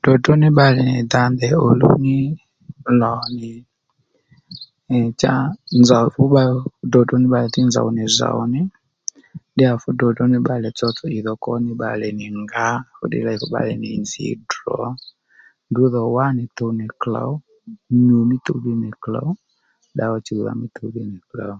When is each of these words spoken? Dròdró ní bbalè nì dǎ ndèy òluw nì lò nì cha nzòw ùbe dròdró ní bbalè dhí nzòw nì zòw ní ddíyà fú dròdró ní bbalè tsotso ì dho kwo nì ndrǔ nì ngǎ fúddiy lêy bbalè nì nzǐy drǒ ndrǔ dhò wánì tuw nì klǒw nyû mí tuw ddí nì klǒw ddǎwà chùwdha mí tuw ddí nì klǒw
Dròdró 0.00 0.32
ní 0.42 0.48
bbalè 0.52 0.80
nì 0.90 0.96
dǎ 1.12 1.20
ndèy 1.32 1.54
òluw 1.68 1.96
nì 2.04 2.16
lò 3.00 3.12
nì 3.40 3.50
cha 5.20 5.34
nzòw 5.80 6.06
ùbe 6.24 6.42
dròdró 6.90 7.16
ní 7.18 7.26
bbalè 7.28 7.48
dhí 7.54 7.60
nzòw 7.68 7.88
nì 7.96 8.02
zòw 8.18 8.38
ní 8.52 8.60
ddíyà 9.52 9.72
fú 9.82 9.88
dròdró 9.98 10.24
ní 10.32 10.38
bbalè 10.40 10.68
tsotso 10.76 11.04
ì 11.16 11.18
dho 11.24 11.34
kwo 11.42 11.52
nì 11.64 11.70
ndrǔ 11.74 12.08
nì 12.18 12.26
ngǎ 12.42 12.66
fúddiy 12.96 13.24
lêy 13.26 13.38
bbalè 13.50 13.72
nì 13.82 13.88
nzǐy 14.02 14.32
drǒ 14.50 14.76
ndrǔ 15.68 15.82
dhò 15.94 16.02
wánì 16.16 16.44
tuw 16.56 16.70
nì 16.78 16.86
klǒw 17.00 17.30
nyû 18.04 18.18
mí 18.28 18.36
tuw 18.46 18.58
ddí 18.60 18.72
nì 18.82 18.90
klǒw 19.02 19.28
ddǎwà 19.94 20.16
chùwdha 20.26 20.52
mí 20.60 20.66
tuw 20.76 20.88
ddí 20.90 21.02
nì 21.12 21.18
klǒw 21.30 21.54